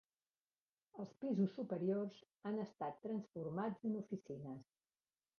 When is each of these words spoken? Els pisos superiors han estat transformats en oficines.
Els 1.01 1.11
pisos 1.23 1.51
superiors 1.57 2.17
han 2.51 2.57
estat 2.63 2.97
transformats 3.03 3.85
en 3.91 3.99
oficines. 4.01 4.73